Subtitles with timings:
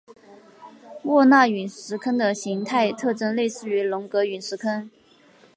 [1.03, 4.89] 沃纳陨石坑的形态特征类似于龙格陨石坑。